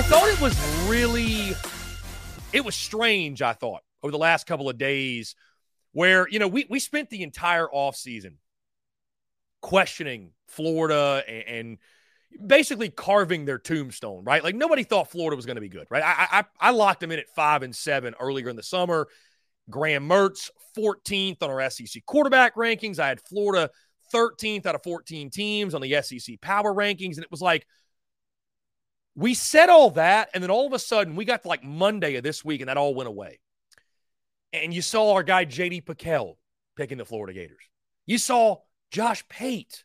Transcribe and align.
I 0.00 0.02
thought 0.02 0.28
it 0.30 0.40
was 0.40 0.58
really, 0.88 1.54
it 2.54 2.64
was 2.64 2.74
strange. 2.74 3.42
I 3.42 3.52
thought 3.52 3.82
over 4.02 4.10
the 4.10 4.16
last 4.16 4.46
couple 4.46 4.70
of 4.70 4.78
days 4.78 5.34
where, 5.92 6.26
you 6.26 6.38
know, 6.38 6.48
we, 6.48 6.64
we 6.70 6.80
spent 6.80 7.10
the 7.10 7.22
entire 7.22 7.66
offseason 7.66 8.36
questioning 9.60 10.30
Florida 10.48 11.22
and, 11.28 11.44
and 11.44 11.78
basically 12.48 12.88
carving 12.88 13.44
their 13.44 13.58
tombstone, 13.58 14.24
right? 14.24 14.42
Like 14.42 14.54
nobody 14.54 14.84
thought 14.84 15.10
Florida 15.10 15.36
was 15.36 15.44
going 15.44 15.56
to 15.56 15.60
be 15.60 15.68
good, 15.68 15.86
right? 15.90 16.02
I, 16.02 16.38
I 16.38 16.44
I 16.58 16.70
locked 16.70 17.00
them 17.00 17.10
in 17.10 17.18
at 17.18 17.28
five 17.36 17.62
and 17.62 17.76
seven 17.76 18.14
earlier 18.18 18.48
in 18.48 18.56
the 18.56 18.62
summer. 18.62 19.06
Graham 19.68 20.08
Mertz, 20.08 20.48
14th 20.78 21.42
on 21.42 21.50
our 21.50 21.68
SEC 21.68 22.06
quarterback 22.06 22.56
rankings. 22.56 22.98
I 22.98 23.08
had 23.08 23.20
Florida 23.20 23.68
13th 24.14 24.64
out 24.64 24.76
of 24.76 24.82
14 24.82 25.28
teams 25.28 25.74
on 25.74 25.82
the 25.82 26.00
SEC 26.00 26.40
power 26.40 26.72
rankings. 26.72 27.16
And 27.16 27.24
it 27.24 27.30
was 27.30 27.42
like, 27.42 27.66
we 29.14 29.34
said 29.34 29.68
all 29.68 29.90
that. 29.92 30.30
And 30.34 30.42
then 30.42 30.50
all 30.50 30.66
of 30.66 30.72
a 30.72 30.78
sudden, 30.78 31.16
we 31.16 31.24
got 31.24 31.42
to 31.42 31.48
like 31.48 31.64
Monday 31.64 32.16
of 32.16 32.22
this 32.22 32.44
week, 32.44 32.60
and 32.60 32.68
that 32.68 32.76
all 32.76 32.94
went 32.94 33.08
away. 33.08 33.38
And 34.52 34.74
you 34.74 34.82
saw 34.82 35.12
our 35.12 35.22
guy, 35.22 35.44
JD 35.44 35.84
PicKell, 35.84 36.36
picking 36.76 36.98
the 36.98 37.04
Florida 37.04 37.32
Gators. 37.32 37.62
You 38.06 38.18
saw 38.18 38.56
Josh 38.90 39.24
Pate 39.28 39.84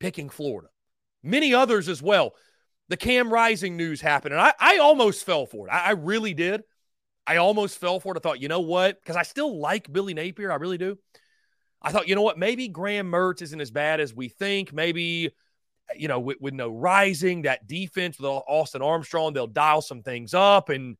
picking 0.00 0.28
Florida, 0.28 0.68
many 1.22 1.54
others 1.54 1.88
as 1.88 2.02
well. 2.02 2.34
The 2.88 2.96
Cam 2.98 3.32
Rising 3.32 3.78
news 3.78 4.02
happened, 4.02 4.34
and 4.34 4.42
I, 4.42 4.52
I 4.60 4.78
almost 4.78 5.24
fell 5.24 5.46
for 5.46 5.66
it. 5.66 5.70
I, 5.70 5.86
I 5.86 5.90
really 5.92 6.34
did. 6.34 6.62
I 7.26 7.36
almost 7.36 7.78
fell 7.78 8.00
for 8.00 8.12
it. 8.14 8.18
I 8.18 8.20
thought, 8.20 8.40
you 8.40 8.48
know 8.48 8.60
what? 8.60 9.00
Because 9.00 9.16
I 9.16 9.22
still 9.22 9.58
like 9.58 9.90
Billy 9.90 10.12
Napier. 10.12 10.52
I 10.52 10.56
really 10.56 10.76
do. 10.76 10.98
I 11.80 11.92
thought, 11.92 12.08
you 12.08 12.14
know 12.14 12.22
what? 12.22 12.38
Maybe 12.38 12.68
Graham 12.68 13.10
Mertz 13.10 13.40
isn't 13.40 13.60
as 13.60 13.70
bad 13.70 14.00
as 14.00 14.14
we 14.14 14.28
think. 14.28 14.72
Maybe, 14.72 15.30
you 15.96 16.08
know, 16.08 16.20
with, 16.20 16.40
with 16.40 16.54
no 16.54 16.68
rising, 16.68 17.42
that 17.42 17.66
defense 17.66 18.18
with 18.18 18.28
Austin 18.28 18.82
Armstrong, 18.82 19.32
they'll 19.32 19.46
dial 19.46 19.82
some 19.82 20.02
things 20.02 20.34
up. 20.34 20.68
And 20.68 20.96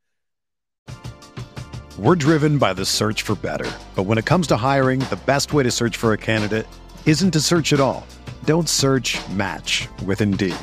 we're 1.99 2.17
driven 2.17 2.59
by 2.59 2.73
the 2.73 2.85
search 2.85 3.23
for 3.23 3.37
better. 3.37 3.71
But 3.95 4.05
when 4.05 4.19
it 4.19 4.25
comes 4.25 4.49
to 4.49 4.57
hiring, 4.57 5.01
the 5.01 5.21
best 5.27 5.53
way 5.53 5.63
to 5.63 5.71
search 5.71 5.97
for 5.97 6.13
a 6.13 6.19
candidate 6.19 6.67
isn't 7.07 7.31
to 7.31 7.41
search 7.41 7.73
at 7.73 7.81
all. 7.81 8.05
Don't 8.45 8.69
search 8.69 9.17
match 9.29 9.89
with 10.05 10.21
Indeed. 10.21 10.57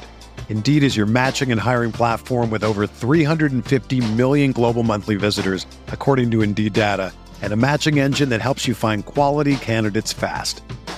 Indeed 0.49 0.83
is 0.83 0.97
your 0.97 1.05
matching 1.05 1.51
and 1.53 1.61
hiring 1.61 1.93
platform 1.93 2.49
with 2.49 2.63
over 2.65 2.85
350 2.85 4.13
million 4.15 4.51
global 4.51 4.83
monthly 4.83 5.15
visitors, 5.15 5.65
according 5.87 6.29
to 6.31 6.41
Indeed 6.41 6.73
data 6.73 7.13
and 7.41 7.53
a 7.53 7.55
matching 7.55 7.99
engine 7.99 8.29
that 8.29 8.41
helps 8.41 8.67
you 8.67 8.73
find 8.73 9.05
quality 9.05 9.55
candidates 9.57 10.13
fast. 10.13 10.61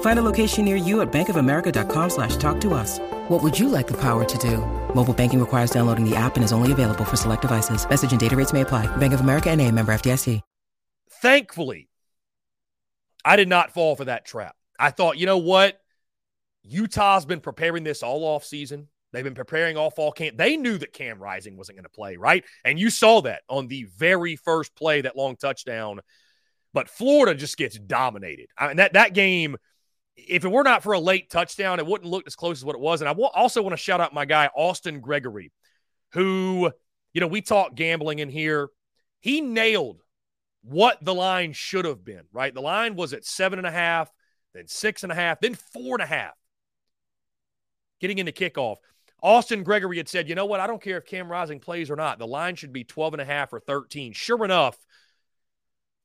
Find 0.00 0.18
a 0.18 0.22
location 0.22 0.64
near 0.64 0.76
you 0.76 1.02
at 1.02 1.12
bankofamerica.com 1.12 2.10
slash 2.10 2.36
talk 2.36 2.60
to 2.62 2.72
us. 2.72 2.98
What 3.28 3.42
would 3.42 3.58
you 3.58 3.68
like 3.68 3.86
the 3.86 4.00
power 4.00 4.24
to 4.24 4.38
do? 4.38 4.58
Mobile 4.94 5.12
banking 5.12 5.40
requires 5.40 5.70
downloading 5.70 6.08
the 6.08 6.16
app 6.16 6.36
and 6.36 6.44
is 6.44 6.52
only 6.52 6.72
available 6.72 7.04
for 7.04 7.16
select 7.16 7.42
devices. 7.42 7.88
Message 7.88 8.12
and 8.12 8.20
data 8.20 8.34
rates 8.34 8.52
may 8.52 8.62
apply. 8.62 8.94
Bank 8.96 9.12
of 9.12 9.20
America 9.20 9.50
and 9.50 9.60
a 9.60 9.70
member 9.70 9.92
FDIC. 9.92 10.40
Thankfully, 11.22 11.88
I 13.24 13.36
did 13.36 13.48
not 13.48 13.72
fall 13.72 13.96
for 13.96 14.04
that 14.04 14.26
trap. 14.26 14.54
I 14.78 14.90
thought, 14.90 15.18
you 15.18 15.24
know 15.26 15.38
what? 15.38 15.80
Utah's 16.62 17.24
been 17.24 17.40
preparing 17.40 17.84
this 17.84 18.02
all 18.02 18.24
off 18.24 18.44
season. 18.44 18.88
They've 19.12 19.24
been 19.24 19.34
preparing 19.34 19.76
all 19.76 19.90
fall 19.90 20.12
camp. 20.12 20.36
They 20.36 20.56
knew 20.56 20.76
that 20.78 20.92
Cam 20.92 21.18
Rising 21.18 21.56
wasn't 21.56 21.78
going 21.78 21.84
to 21.84 21.90
play, 21.90 22.16
right? 22.16 22.44
And 22.64 22.78
you 22.78 22.90
saw 22.90 23.22
that 23.22 23.42
on 23.48 23.66
the 23.68 23.84
very 23.96 24.36
first 24.36 24.74
play, 24.74 25.00
that 25.00 25.16
long 25.16 25.36
touchdown. 25.36 26.00
But 26.74 26.90
Florida 26.90 27.34
just 27.34 27.56
gets 27.56 27.78
dominated. 27.78 28.48
I 28.58 28.68
mean, 28.68 28.76
that 28.76 28.92
that 28.92 29.14
game– 29.14 29.56
if 30.16 30.44
it 30.44 30.48
were 30.48 30.62
not 30.62 30.82
for 30.82 30.92
a 30.92 31.00
late 31.00 31.30
touchdown, 31.30 31.78
it 31.78 31.86
wouldn't 31.86 32.10
look 32.10 32.26
as 32.26 32.36
close 32.36 32.58
as 32.58 32.64
what 32.64 32.74
it 32.74 32.80
was. 32.80 33.00
And 33.00 33.08
I 33.08 33.12
also 33.12 33.62
want 33.62 33.74
to 33.74 33.82
shout 33.82 34.00
out 34.00 34.14
my 34.14 34.24
guy, 34.24 34.48
Austin 34.56 35.00
Gregory, 35.00 35.52
who, 36.12 36.70
you 37.12 37.20
know, 37.20 37.26
we 37.26 37.42
talk 37.42 37.74
gambling 37.74 38.18
in 38.18 38.28
here. 38.28 38.68
He 39.20 39.40
nailed 39.40 40.02
what 40.62 41.04
the 41.04 41.14
line 41.14 41.52
should 41.52 41.84
have 41.84 42.04
been, 42.04 42.24
right? 42.32 42.52
The 42.52 42.62
line 42.62 42.96
was 42.96 43.12
at 43.12 43.24
seven 43.24 43.58
and 43.58 43.66
a 43.66 43.70
half, 43.70 44.10
then 44.54 44.66
six 44.66 45.02
and 45.02 45.12
a 45.12 45.14
half, 45.14 45.40
then 45.40 45.54
four 45.54 45.96
and 45.96 46.02
a 46.02 46.06
half. 46.06 46.34
Getting 48.00 48.18
into 48.18 48.32
kickoff. 48.32 48.76
Austin 49.22 49.62
Gregory 49.62 49.96
had 49.96 50.08
said, 50.08 50.28
you 50.28 50.34
know 50.34 50.46
what? 50.46 50.60
I 50.60 50.66
don't 50.66 50.82
care 50.82 50.98
if 50.98 51.06
Cam 51.06 51.30
Rising 51.30 51.60
plays 51.60 51.90
or 51.90 51.96
not. 51.96 52.18
The 52.18 52.26
line 52.26 52.54
should 52.54 52.72
be 52.72 52.84
12 52.84 53.14
and 53.14 53.22
a 53.22 53.24
half 53.24 53.52
or 53.52 53.60
13. 53.60 54.12
Sure 54.12 54.44
enough, 54.44 54.76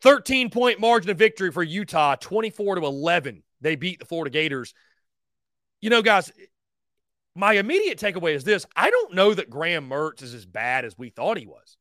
13 0.01 0.49
point 0.49 0.79
margin 0.79 1.11
of 1.11 1.17
victory 1.17 1.51
for 1.51 1.63
Utah, 1.63 2.15
24 2.15 2.75
to 2.75 2.85
11 2.85 3.43
they 3.61 3.75
beat 3.75 3.99
the 3.99 4.05
Florida 4.05 4.31
Gators. 4.31 4.73
You 5.81 5.89
know, 5.89 6.01
guys, 6.01 6.31
my 7.35 7.53
immediate 7.53 7.99
takeaway 7.99 8.33
is 8.33 8.43
this 8.43 8.65
I 8.75 8.89
don't 8.89 9.13
know 9.13 9.33
that 9.33 9.49
Graham 9.49 9.89
Mertz 9.89 10.21
is 10.21 10.33
as 10.33 10.45
bad 10.45 10.85
as 10.85 10.97
we 10.97 11.09
thought 11.09 11.37
he 11.37 11.47
was. 11.47 11.77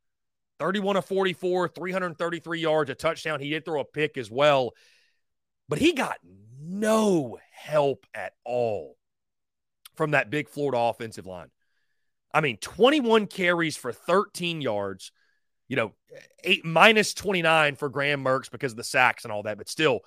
31 0.58 0.98
of 0.98 1.06
44, 1.06 1.68
333 1.68 2.60
yards, 2.60 2.90
a 2.90 2.94
touchdown. 2.94 3.40
He 3.40 3.50
did 3.50 3.64
throw 3.64 3.80
a 3.80 3.84
pick 3.84 4.18
as 4.18 4.30
well, 4.30 4.72
but 5.68 5.78
he 5.78 5.94
got 5.94 6.18
no 6.60 7.38
help 7.50 8.06
at 8.14 8.34
all 8.44 8.96
from 9.96 10.10
that 10.12 10.30
big 10.30 10.48
Florida 10.48 10.78
offensive 10.78 11.26
line. 11.26 11.50
I 12.32 12.42
mean, 12.42 12.58
21 12.58 13.26
carries 13.26 13.76
for 13.76 13.92
13 13.92 14.60
yards, 14.60 15.12
you 15.68 15.76
know, 15.76 15.92
eight 16.44 16.64
minus 16.64 17.14
29 17.14 17.76
for 17.76 17.88
Graham 17.88 18.22
Mertz 18.22 18.50
because 18.50 18.72
of 18.72 18.76
the 18.76 18.84
sacks 18.84 19.24
and 19.24 19.32
all 19.32 19.44
that, 19.44 19.58
but 19.58 19.68
still, 19.68 20.00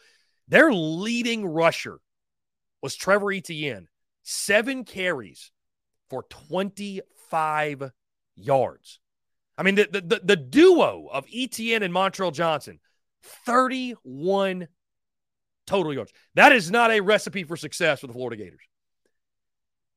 their 0.47 0.73
leading 0.73 1.45
rusher 1.45 1.99
was 2.81 2.95
Trevor 2.95 3.31
Etienne, 3.31 3.87
seven 4.23 4.83
carries 4.83 5.51
for 6.09 6.23
25 6.23 7.91
yards. 8.35 8.99
I 9.57 9.63
mean, 9.63 9.75
the, 9.75 9.87
the, 9.91 10.21
the 10.23 10.35
duo 10.35 11.07
of 11.11 11.25
Etienne 11.33 11.83
and 11.83 11.93
Montrell 11.93 12.33
Johnson, 12.33 12.79
31 13.45 14.67
total 15.65 15.93
yards. 15.93 16.11
That 16.35 16.51
is 16.51 16.69
not 16.69 16.91
a 16.91 16.99
recipe 16.99 17.43
for 17.43 17.55
success 17.55 18.01
for 18.01 18.07
the 18.07 18.13
Florida 18.13 18.41
Gators. 18.41 18.61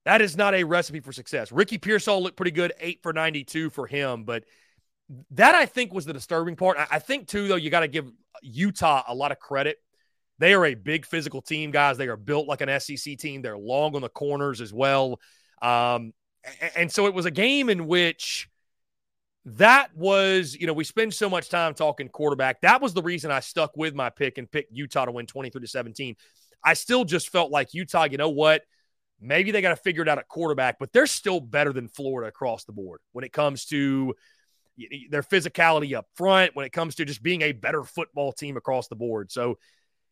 That 0.04 0.20
is 0.20 0.36
not 0.36 0.54
a 0.54 0.62
recipe 0.62 1.00
for 1.00 1.12
success. 1.12 1.50
Ricky 1.50 1.78
Pearsall 1.78 2.22
looked 2.22 2.36
pretty 2.36 2.52
good, 2.52 2.72
eight 2.78 3.00
for 3.02 3.12
92 3.12 3.70
for 3.70 3.88
him, 3.88 4.22
but 4.22 4.44
that 5.32 5.54
I 5.54 5.66
think 5.66 5.92
was 5.92 6.04
the 6.04 6.12
disturbing 6.12 6.54
part. 6.54 6.78
I 6.78 7.00
think, 7.00 7.26
too, 7.26 7.48
though, 7.48 7.56
you 7.56 7.70
got 7.70 7.80
to 7.80 7.88
give 7.88 8.10
Utah 8.42 9.02
a 9.08 9.14
lot 9.14 9.32
of 9.32 9.40
credit 9.40 9.78
they 10.38 10.54
are 10.54 10.66
a 10.66 10.74
big 10.74 11.06
physical 11.06 11.40
team, 11.40 11.70
guys. 11.70 11.96
They 11.96 12.08
are 12.08 12.16
built 12.16 12.46
like 12.46 12.60
an 12.60 12.80
SEC 12.80 13.18
team. 13.18 13.42
They're 13.42 13.56
long 13.56 13.94
on 13.94 14.02
the 14.02 14.08
corners 14.08 14.60
as 14.60 14.72
well. 14.72 15.20
Um, 15.62 16.12
and 16.74 16.90
so 16.90 17.06
it 17.06 17.14
was 17.14 17.26
a 17.26 17.30
game 17.30 17.68
in 17.70 17.86
which 17.86 18.48
that 19.46 19.96
was, 19.96 20.56
you 20.58 20.66
know, 20.66 20.72
we 20.72 20.84
spend 20.84 21.14
so 21.14 21.30
much 21.30 21.48
time 21.48 21.72
talking 21.74 22.08
quarterback. 22.08 22.60
That 22.62 22.82
was 22.82 22.92
the 22.92 23.02
reason 23.02 23.30
I 23.30 23.40
stuck 23.40 23.76
with 23.76 23.94
my 23.94 24.10
pick 24.10 24.38
and 24.38 24.50
picked 24.50 24.72
Utah 24.72 25.04
to 25.04 25.12
win 25.12 25.26
23 25.26 25.60
to 25.60 25.68
17. 25.68 26.16
I 26.64 26.74
still 26.74 27.04
just 27.04 27.30
felt 27.30 27.50
like 27.50 27.72
Utah, 27.72 28.04
you 28.04 28.18
know 28.18 28.28
what? 28.28 28.62
Maybe 29.20 29.50
they 29.50 29.62
got 29.62 29.70
to 29.70 29.76
figure 29.76 30.02
it 30.02 30.08
out 30.08 30.18
at 30.18 30.28
quarterback, 30.28 30.78
but 30.78 30.92
they're 30.92 31.06
still 31.06 31.40
better 31.40 31.72
than 31.72 31.88
Florida 31.88 32.28
across 32.28 32.64
the 32.64 32.72
board 32.72 33.00
when 33.12 33.24
it 33.24 33.32
comes 33.32 33.64
to 33.66 34.14
their 35.10 35.22
physicality 35.22 35.96
up 35.96 36.06
front, 36.16 36.54
when 36.54 36.66
it 36.66 36.72
comes 36.72 36.96
to 36.96 37.04
just 37.04 37.22
being 37.22 37.42
a 37.42 37.52
better 37.52 37.82
football 37.82 38.32
team 38.32 38.56
across 38.56 38.88
the 38.88 38.96
board. 38.96 39.32
So 39.32 39.58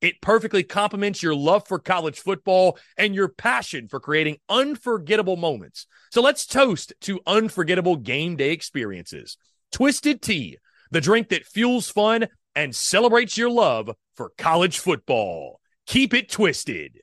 It 0.00 0.22
perfectly 0.22 0.62
complements 0.62 1.22
your 1.22 1.34
love 1.34 1.68
for 1.68 1.78
college 1.78 2.18
football 2.18 2.78
and 2.96 3.14
your 3.14 3.28
passion 3.28 3.88
for 3.88 4.00
creating 4.00 4.38
unforgettable 4.48 5.36
moments. 5.36 5.86
So 6.10 6.22
let's 6.22 6.46
toast 6.46 6.94
to 7.02 7.20
unforgettable 7.26 7.96
game 7.96 8.36
day 8.36 8.50
experiences. 8.52 9.36
Twisted 9.72 10.22
Tea, 10.22 10.58
the 10.90 11.00
drink 11.00 11.28
that 11.28 11.46
fuels 11.46 11.90
fun 11.90 12.28
and 12.54 12.74
celebrates 12.74 13.36
your 13.36 13.50
love 13.50 13.90
for 14.14 14.32
college 14.38 14.78
football. 14.78 15.60
Keep 15.86 16.14
it 16.14 16.30
twisted. 16.30 17.00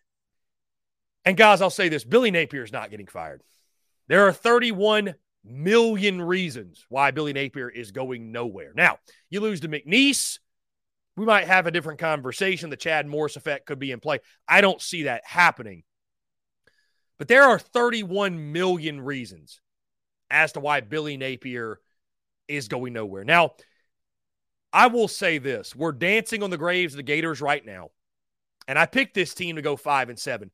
And 1.23 1.37
guys, 1.37 1.61
I'll 1.61 1.69
say 1.69 1.89
this 1.89 2.03
Billy 2.03 2.31
Napier 2.31 2.63
is 2.63 2.71
not 2.71 2.89
getting 2.89 3.07
fired. 3.07 3.43
There 4.07 4.27
are 4.27 4.33
31 4.33 5.15
million 5.43 6.21
reasons 6.21 6.85
why 6.89 7.11
Billy 7.11 7.33
Napier 7.33 7.69
is 7.69 7.91
going 7.91 8.31
nowhere. 8.31 8.71
Now, 8.75 8.97
you 9.29 9.41
lose 9.41 9.59
to 9.61 9.69
McNeese. 9.69 10.39
We 11.17 11.25
might 11.25 11.47
have 11.47 11.65
a 11.65 11.71
different 11.71 11.99
conversation. 11.99 12.69
The 12.69 12.77
Chad 12.77 13.07
Morris 13.07 13.35
effect 13.35 13.65
could 13.65 13.79
be 13.79 13.91
in 13.91 13.99
play. 13.99 14.19
I 14.47 14.61
don't 14.61 14.81
see 14.81 15.03
that 15.03 15.25
happening. 15.25 15.83
But 17.17 17.27
there 17.27 17.43
are 17.43 17.57
31 17.57 18.51
million 18.51 19.01
reasons 19.01 19.59
as 20.29 20.51
to 20.51 20.59
why 20.59 20.81
Billy 20.81 21.17
Napier 21.17 21.79
is 22.47 22.67
going 22.67 22.93
nowhere. 22.93 23.23
Now, 23.23 23.53
I 24.71 24.87
will 24.87 25.07
say 25.07 25.39
this 25.39 25.75
we're 25.75 25.91
dancing 25.91 26.43
on 26.43 26.51
the 26.51 26.57
graves 26.57 26.93
of 26.93 26.97
the 26.97 27.03
Gators 27.03 27.41
right 27.41 27.65
now. 27.65 27.89
And 28.67 28.77
I 28.77 28.85
picked 28.85 29.15
this 29.15 29.33
team 29.33 29.55
to 29.55 29.61
go 29.63 29.75
five 29.75 30.09
and 30.09 30.19
seven. 30.19 30.51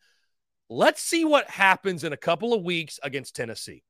Let's 0.70 1.02
see 1.02 1.26
what 1.26 1.50
happens 1.50 2.06
in 2.06 2.14
a 2.14 2.18
couple 2.18 2.54
of 2.54 2.64
weeks 2.64 3.00
against 3.04 3.36
Tennessee. 3.36 3.84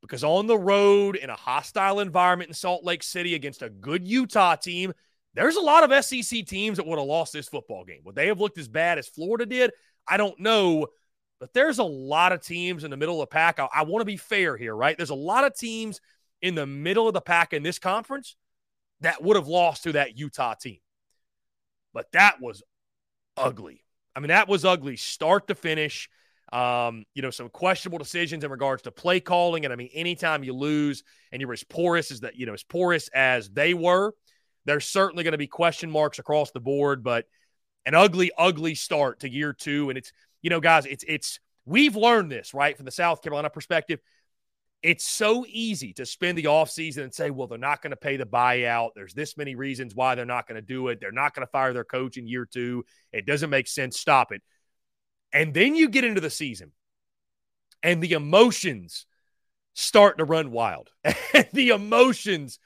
Because 0.00 0.22
on 0.22 0.46
the 0.46 0.58
road 0.58 1.16
in 1.16 1.28
a 1.28 1.34
hostile 1.34 1.98
environment 1.98 2.50
in 2.50 2.54
Salt 2.54 2.84
Lake 2.84 3.02
City 3.02 3.34
against 3.34 3.62
a 3.62 3.70
good 3.70 4.06
Utah 4.06 4.54
team, 4.54 4.92
there's 5.36 5.56
a 5.56 5.60
lot 5.60 5.90
of 5.90 6.04
SEC 6.04 6.46
teams 6.46 6.78
that 6.78 6.86
would 6.86 6.98
have 6.98 7.06
lost 7.06 7.32
this 7.32 7.48
football 7.48 7.84
game. 7.84 8.00
Would 8.04 8.14
they 8.14 8.28
have 8.28 8.40
looked 8.40 8.58
as 8.58 8.68
bad 8.68 8.98
as 8.98 9.06
Florida 9.06 9.46
did? 9.46 9.70
I 10.08 10.16
don't 10.16 10.38
know. 10.40 10.88
But 11.38 11.52
there's 11.52 11.78
a 11.78 11.84
lot 11.84 12.32
of 12.32 12.40
teams 12.40 12.84
in 12.84 12.90
the 12.90 12.96
middle 12.96 13.20
of 13.22 13.28
the 13.28 13.34
pack. 13.34 13.60
I, 13.60 13.68
I 13.72 13.82
want 13.82 14.00
to 14.00 14.06
be 14.06 14.16
fair 14.16 14.56
here, 14.56 14.74
right? 14.74 14.96
There's 14.96 15.10
a 15.10 15.14
lot 15.14 15.44
of 15.44 15.54
teams 15.54 16.00
in 16.40 16.54
the 16.54 16.66
middle 16.66 17.06
of 17.06 17.14
the 17.14 17.20
pack 17.20 17.52
in 17.52 17.62
this 17.62 17.78
conference 17.78 18.36
that 19.00 19.22
would 19.22 19.36
have 19.36 19.46
lost 19.46 19.82
to 19.82 19.92
that 19.92 20.16
Utah 20.16 20.54
team. 20.54 20.78
But 21.92 22.10
that 22.12 22.40
was 22.40 22.62
ugly. 23.36 23.84
I 24.14 24.20
mean, 24.20 24.28
that 24.28 24.48
was 24.48 24.64
ugly 24.64 24.96
start 24.96 25.48
to 25.48 25.54
finish. 25.54 26.08
Um, 26.52 27.04
you 27.14 27.22
know, 27.22 27.30
some 27.30 27.48
questionable 27.48 27.98
decisions 27.98 28.44
in 28.44 28.50
regards 28.50 28.82
to 28.82 28.92
play 28.92 29.18
calling. 29.20 29.64
And 29.64 29.72
I 29.72 29.76
mean, 29.76 29.90
anytime 29.92 30.44
you 30.44 30.54
lose 30.54 31.02
and 31.32 31.42
you're 31.42 31.52
as 31.52 31.64
porous 31.64 32.10
as 32.10 32.20
that, 32.20 32.36
you 32.36 32.46
know, 32.46 32.54
as 32.54 32.62
porous 32.62 33.08
as 33.08 33.50
they 33.50 33.74
were, 33.74 34.14
there's 34.66 34.84
certainly 34.84 35.24
going 35.24 35.32
to 35.32 35.38
be 35.38 35.46
question 35.46 35.90
marks 35.90 36.18
across 36.18 36.50
the 36.50 36.60
board, 36.60 37.02
but 37.02 37.26
an 37.86 37.94
ugly, 37.94 38.32
ugly 38.36 38.74
start 38.74 39.20
to 39.20 39.30
year 39.30 39.52
two. 39.52 39.88
And 39.88 39.96
it's, 39.96 40.12
you 40.42 40.50
know, 40.50 40.60
guys, 40.60 40.86
it's, 40.86 41.04
it's, 41.06 41.40
we've 41.64 41.96
learned 41.96 42.30
this, 42.30 42.52
right, 42.52 42.76
from 42.76 42.84
the 42.84 42.90
South 42.90 43.22
Carolina 43.22 43.48
perspective. 43.48 44.00
It's 44.82 45.06
so 45.06 45.46
easy 45.48 45.92
to 45.94 46.04
spend 46.04 46.36
the 46.36 46.44
offseason 46.44 47.04
and 47.04 47.14
say, 47.14 47.30
well, 47.30 47.46
they're 47.46 47.58
not 47.58 47.80
going 47.80 47.92
to 47.92 47.96
pay 47.96 48.16
the 48.16 48.26
buyout. 48.26 48.90
There's 48.94 49.14
this 49.14 49.36
many 49.36 49.54
reasons 49.54 49.94
why 49.94 50.14
they're 50.14 50.26
not 50.26 50.46
going 50.46 50.60
to 50.60 50.66
do 50.66 50.88
it. 50.88 51.00
They're 51.00 51.12
not 51.12 51.34
going 51.34 51.46
to 51.46 51.50
fire 51.50 51.72
their 51.72 51.84
coach 51.84 52.18
in 52.18 52.26
year 52.26 52.46
two. 52.46 52.84
It 53.12 53.26
doesn't 53.26 53.50
make 53.50 53.68
sense. 53.68 53.98
Stop 53.98 54.32
it. 54.32 54.42
And 55.32 55.54
then 55.54 55.74
you 55.74 55.88
get 55.88 56.04
into 56.04 56.20
the 56.20 56.30
season 56.30 56.72
and 57.82 58.02
the 58.02 58.12
emotions 58.12 59.06
start 59.74 60.18
to 60.18 60.24
run 60.24 60.50
wild. 60.50 60.90
the 61.52 61.70
emotions 61.70 62.58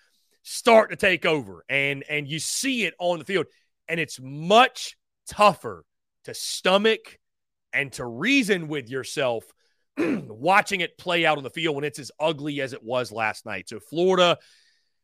start 0.42 0.90
to 0.90 0.96
take 0.96 1.26
over 1.26 1.64
and 1.68 2.04
and 2.08 2.26
you 2.26 2.38
see 2.38 2.84
it 2.84 2.94
on 2.98 3.18
the 3.18 3.24
field 3.24 3.46
and 3.88 4.00
it's 4.00 4.18
much 4.20 4.96
tougher 5.28 5.84
to 6.24 6.34
stomach 6.34 7.18
and 7.72 7.92
to 7.92 8.04
reason 8.04 8.68
with 8.68 8.88
yourself 8.88 9.44
watching 9.98 10.80
it 10.80 10.96
play 10.98 11.26
out 11.26 11.38
on 11.38 11.44
the 11.44 11.50
field 11.50 11.76
when 11.76 11.84
it's 11.84 11.98
as 11.98 12.10
ugly 12.18 12.60
as 12.60 12.72
it 12.72 12.82
was 12.82 13.12
last 13.12 13.46
night. 13.46 13.68
So 13.68 13.80
Florida, 13.80 14.38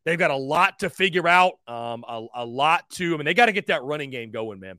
they've 0.05 0.19
got 0.19 0.31
a 0.31 0.37
lot 0.37 0.81
to 0.81 0.90
figure 0.90 1.26
out, 1.28 1.55
um, 1.66 2.05
a, 2.09 2.26
a 2.35 2.47
lot 2.47 2.88
to. 2.90 3.14
I 3.14 3.16
mean, 3.16 3.25
they 3.25 3.35
got 3.35 3.47
to 3.47 3.52
get 3.52 3.66
that 3.66 3.83
running 3.83 4.11
game 4.11 4.31
going, 4.31 4.61
man. 4.61 4.78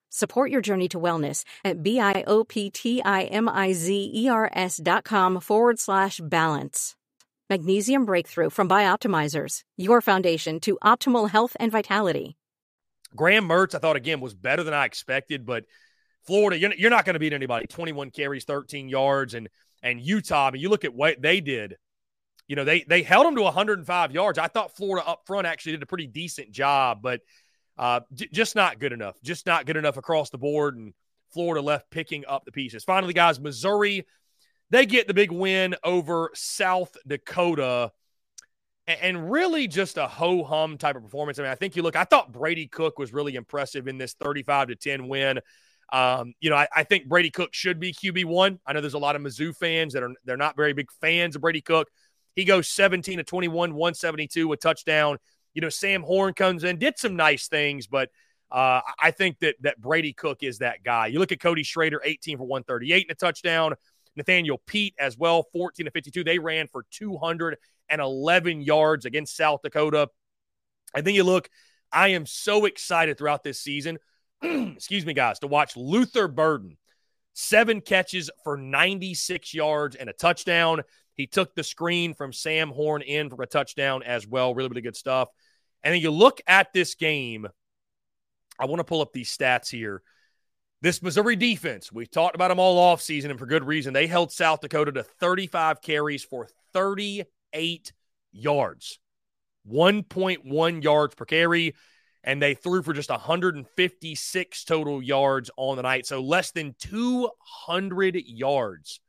Support 0.13 0.51
your 0.51 0.59
journey 0.59 0.89
to 0.89 0.99
wellness 0.99 1.45
at 1.63 1.81
B-I-O-P-T-I-M-I-Z-E-R-S 1.81 4.81
dot 4.83 5.05
com 5.05 5.39
forward 5.39 5.79
slash 5.79 6.19
balance. 6.21 6.97
Magnesium 7.49 8.05
Breakthrough 8.05 8.49
from 8.49 8.67
Bioptimizers, 8.67 9.61
your 9.77 10.01
foundation 10.01 10.59
to 10.61 10.77
optimal 10.83 11.29
health 11.29 11.55
and 11.61 11.71
vitality. 11.71 12.35
Graham 13.15 13.47
Mertz, 13.47 13.73
I 13.73 13.79
thought 13.79 13.95
again 13.95 14.19
was 14.19 14.33
better 14.33 14.63
than 14.63 14.73
I 14.73 14.83
expected, 14.83 15.45
but 15.45 15.63
Florida, 16.27 16.59
you're, 16.59 16.73
you're 16.73 16.89
not 16.89 17.05
going 17.05 17.13
to 17.13 17.19
beat 17.19 17.31
anybody. 17.31 17.67
21 17.67 18.11
carries, 18.11 18.43
13 18.43 18.89
yards, 18.89 19.33
and 19.33 19.47
and 19.81 20.01
Utah. 20.01 20.47
I 20.47 20.51
mean, 20.51 20.61
you 20.61 20.69
look 20.69 20.85
at 20.85 20.93
what 20.93 21.21
they 21.21 21.39
did. 21.39 21.77
You 22.47 22.57
know, 22.57 22.65
they 22.65 22.83
they 22.83 23.01
held 23.01 23.25
them 23.25 23.37
to 23.37 23.43
105 23.43 24.11
yards. 24.11 24.37
I 24.37 24.47
thought 24.47 24.75
Florida 24.75 25.07
up 25.07 25.21
front 25.25 25.47
actually 25.47 25.71
did 25.73 25.83
a 25.83 25.87
pretty 25.87 26.07
decent 26.07 26.51
job, 26.51 27.01
but 27.01 27.21
uh, 27.77 28.01
j- 28.13 28.29
just 28.31 28.55
not 28.55 28.79
good 28.79 28.93
enough. 28.93 29.21
Just 29.21 29.45
not 29.45 29.65
good 29.65 29.77
enough 29.77 29.97
across 29.97 30.29
the 30.29 30.37
board. 30.37 30.75
And 30.77 30.93
Florida 31.33 31.61
left 31.61 31.89
picking 31.89 32.25
up 32.27 32.45
the 32.45 32.51
pieces. 32.51 32.83
Finally, 32.83 33.13
guys, 33.13 33.39
Missouri. 33.39 34.05
they 34.69 34.85
get 34.85 35.07
the 35.07 35.13
big 35.13 35.31
win 35.31 35.75
over 35.83 36.31
South 36.33 36.95
Dakota 37.07 37.91
and 38.87 39.31
really 39.31 39.67
just 39.67 39.97
a 39.97 40.07
ho 40.07 40.43
hum 40.43 40.77
type 40.77 40.95
of 40.95 41.03
performance. 41.03 41.39
I 41.39 41.43
mean, 41.43 41.51
I 41.51 41.55
think 41.55 41.75
you 41.75 41.83
look, 41.83 41.95
I 41.95 42.03
thought 42.03 42.31
Brady 42.31 42.67
Cook 42.67 42.99
was 42.99 43.13
really 43.13 43.35
impressive 43.35 43.87
in 43.87 43.97
this 43.97 44.13
35 44.13 44.69
to 44.69 44.75
10 44.75 45.07
win. 45.07 45.39
Um, 45.93 46.33
you 46.39 46.49
know, 46.49 46.55
I, 46.55 46.67
I, 46.73 46.83
think 46.83 47.07
Brady 47.07 47.29
Cook 47.29 47.53
should 47.53 47.77
be 47.79 47.91
QB 47.93 48.23
one. 48.25 48.59
I 48.65 48.71
know 48.71 48.79
there's 48.79 48.93
a 48.93 48.99
lot 48.99 49.17
of 49.17 49.21
Mizzou 49.21 49.53
fans 49.53 49.93
that 49.93 50.03
are 50.03 50.11
they're 50.23 50.37
not 50.37 50.55
very 50.55 50.71
big 50.71 50.89
fans 51.01 51.35
of 51.35 51.41
Brady 51.41 51.59
Cook. 51.59 51.89
He 52.33 52.45
goes 52.45 52.69
17 52.69 53.17
to 53.17 53.23
21, 53.25 53.73
172, 53.73 54.53
a 54.53 54.57
touchdown. 54.57 55.17
You 55.53 55.61
know, 55.61 55.69
Sam 55.69 56.03
Horn 56.03 56.33
comes 56.33 56.63
in, 56.63 56.77
did 56.77 56.97
some 56.97 57.15
nice 57.15 57.47
things, 57.47 57.87
but 57.87 58.09
uh, 58.51 58.81
I 58.99 59.11
think 59.11 59.39
that 59.39 59.55
that 59.61 59.79
Brady 59.79 60.13
Cook 60.13 60.43
is 60.43 60.59
that 60.59 60.83
guy. 60.83 61.07
You 61.07 61.19
look 61.19 61.31
at 61.31 61.39
Cody 61.39 61.63
Schrader, 61.63 62.01
18 62.03 62.37
for 62.37 62.43
138 62.43 63.07
and 63.07 63.11
a 63.11 63.15
touchdown. 63.15 63.75
Nathaniel 64.15 64.61
Peat 64.65 64.93
as 64.99 65.17
well, 65.17 65.43
14 65.53 65.85
to 65.85 65.91
52. 65.91 66.23
They 66.25 66.37
ran 66.37 66.67
for 66.67 66.85
211 66.91 68.61
yards 68.61 69.05
against 69.05 69.37
South 69.37 69.61
Dakota. 69.63 70.09
And 70.93 71.07
then 71.07 71.15
you 71.15 71.23
look, 71.23 71.49
I 71.93 72.09
am 72.09 72.25
so 72.25 72.65
excited 72.65 73.17
throughout 73.17 73.43
this 73.43 73.59
season 73.61 73.99
excuse 74.41 75.05
me, 75.05 75.13
guys, 75.13 75.39
to 75.39 75.47
watch 75.47 75.77
Luther 75.77 76.27
Burden. 76.27 76.77
Seven 77.33 77.79
catches 77.79 78.29
for 78.43 78.57
96 78.57 79.53
yards 79.53 79.95
and 79.95 80.09
a 80.09 80.13
touchdown. 80.13 80.81
He 81.15 81.27
took 81.27 81.55
the 81.55 81.63
screen 81.63 82.13
from 82.13 82.33
Sam 82.33 82.69
Horn 82.69 83.01
in 83.01 83.29
for 83.29 83.41
a 83.41 83.47
touchdown 83.47 84.03
as 84.03 84.27
well. 84.27 84.53
Really, 84.55 84.69
really 84.69 84.81
good 84.81 84.95
stuff. 84.95 85.29
And 85.83 85.93
then 85.93 86.01
you 86.01 86.11
look 86.11 86.41
at 86.47 86.73
this 86.73 86.95
game. 86.95 87.47
I 88.59 88.65
want 88.65 88.79
to 88.79 88.83
pull 88.83 89.01
up 89.01 89.13
these 89.13 89.35
stats 89.35 89.69
here. 89.69 90.01
This 90.81 91.01
Missouri 91.01 91.35
defense, 91.35 91.91
we've 91.91 92.09
talked 92.09 92.35
about 92.35 92.49
them 92.49 92.59
all 92.59 92.95
offseason 92.95 93.29
and 93.29 93.39
for 93.39 93.45
good 93.45 93.63
reason. 93.63 93.93
They 93.93 94.07
held 94.07 94.31
South 94.31 94.61
Dakota 94.61 94.91
to 94.93 95.03
35 95.03 95.81
carries 95.81 96.23
for 96.23 96.47
38 96.73 97.93
yards, 98.31 98.99
1.1 99.67 100.83
yards 100.83 101.15
per 101.15 101.25
carry 101.25 101.75
and 102.23 102.41
they 102.41 102.53
threw 102.53 102.83
for 102.83 102.93
just 102.93 103.09
156 103.09 104.63
total 104.63 105.01
yards 105.01 105.49
on 105.57 105.75
the 105.75 105.83
night. 105.83 106.05
So 106.05 106.21
less 106.21 106.51
than 106.51 106.75
200 106.79 108.15
yards 108.15 108.99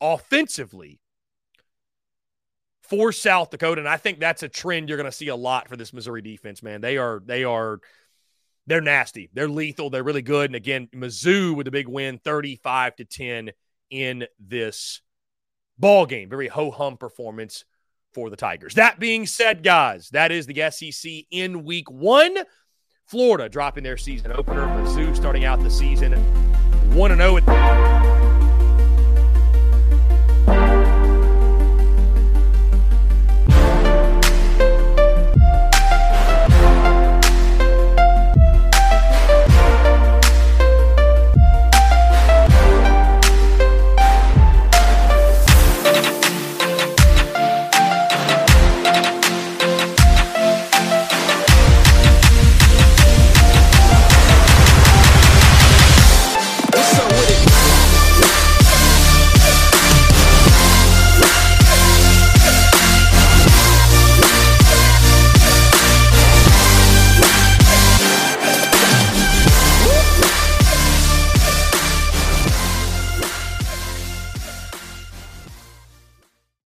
offensively 0.00 1.00
for 2.90 3.12
South 3.12 3.50
Dakota. 3.50 3.80
And 3.80 3.88
I 3.88 3.96
think 3.96 4.18
that's 4.18 4.42
a 4.42 4.48
trend 4.48 4.88
you're 4.88 4.98
going 4.98 5.10
to 5.10 5.16
see 5.16 5.28
a 5.28 5.36
lot 5.36 5.68
for 5.68 5.76
this 5.76 5.92
Missouri 5.92 6.20
defense, 6.20 6.62
man. 6.62 6.80
They 6.80 6.98
are, 6.98 7.22
they 7.24 7.44
are, 7.44 7.78
they're 8.66 8.80
nasty. 8.80 9.30
They're 9.32 9.48
lethal. 9.48 9.88
They're 9.88 10.02
really 10.02 10.22
good. 10.22 10.50
And 10.50 10.56
again, 10.56 10.88
Mizzou 10.94 11.54
with 11.56 11.68
a 11.68 11.70
big 11.70 11.88
win, 11.88 12.18
35 12.18 12.96
to 12.96 13.04
10 13.04 13.50
in 13.90 14.26
this 14.40 15.00
ball 15.78 16.04
game. 16.04 16.28
Very 16.28 16.48
ho 16.48 16.72
hum 16.72 16.96
performance 16.96 17.64
for 18.12 18.28
the 18.28 18.36
Tigers. 18.36 18.74
That 18.74 18.98
being 18.98 19.24
said, 19.24 19.62
guys, 19.62 20.10
that 20.10 20.32
is 20.32 20.46
the 20.46 20.70
SEC 20.70 21.10
in 21.30 21.64
week 21.64 21.88
one. 21.90 22.36
Florida 23.06 23.48
dropping 23.48 23.84
their 23.84 23.96
season 23.96 24.32
opener. 24.32 24.66
Mizzou 24.66 25.16
starting 25.16 25.44
out 25.44 25.62
the 25.62 25.70
season 25.70 26.12
1 26.94 27.16
0. 27.16 28.09